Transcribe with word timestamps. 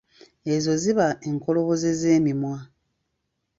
Ezo 0.53 0.73
ziba 0.83 1.07
enkoloboze 1.29 1.89
z'emimwa. 1.99 2.57